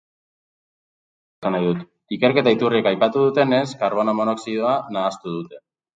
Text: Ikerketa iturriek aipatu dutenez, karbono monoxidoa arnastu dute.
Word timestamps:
Ikerketa 2.17 2.53
iturriek 2.55 2.89
aipatu 2.93 3.27
dutenez, 3.27 3.63
karbono 3.83 4.19
monoxidoa 4.21 4.77
arnastu 4.79 5.37
dute. 5.37 5.63